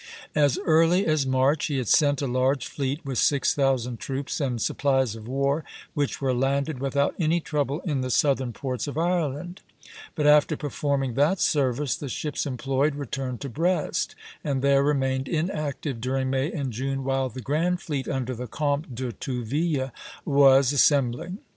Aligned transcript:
As 0.33 0.57
early 0.65 1.05
as 1.05 1.27
March 1.27 1.67
he 1.67 1.77
had 1.77 1.87
sent 1.87 2.23
a 2.23 2.25
large 2.25 2.65
fleet 2.65 3.05
with 3.05 3.19
six 3.19 3.53
thousand 3.53 3.99
troops 3.99 4.41
and 4.41 4.59
supplies 4.59 5.15
of 5.15 5.27
war, 5.27 5.63
which 5.93 6.19
were 6.19 6.33
landed 6.33 6.79
without 6.79 7.13
any 7.19 7.39
trouble 7.39 7.81
in 7.81 8.01
the 8.01 8.09
southern 8.09 8.51
ports 8.51 8.87
of 8.87 8.97
Ireland; 8.97 9.61
but 10.15 10.25
after 10.25 10.57
performing 10.57 11.13
that 11.13 11.39
service, 11.39 11.95
the 11.95 12.09
ships 12.09 12.47
employed 12.47 12.95
returned 12.95 13.41
to 13.41 13.49
Brest, 13.49 14.15
and 14.43 14.63
there 14.63 14.81
remained 14.81 15.27
inactive 15.27 16.01
during 16.01 16.31
May 16.31 16.51
and 16.51 16.73
June 16.73 17.03
while 17.03 17.29
the 17.29 17.39
grand 17.39 17.79
fleet 17.79 18.07
under 18.07 18.33
the 18.33 18.47
Comte 18.47 18.95
de 18.95 19.11
Tourville 19.11 19.91
was 20.25 20.73
assembling. 20.73 21.37